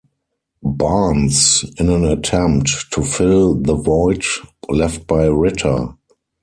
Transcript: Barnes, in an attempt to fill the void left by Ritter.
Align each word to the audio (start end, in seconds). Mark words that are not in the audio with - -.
Barnes, 0.63 1.63
in 1.77 1.91
an 1.91 2.03
attempt 2.05 2.89
to 2.93 3.03
fill 3.03 3.53
the 3.53 3.75
void 3.75 4.23
left 4.67 5.05
by 5.05 5.27
Ritter. 5.27 5.89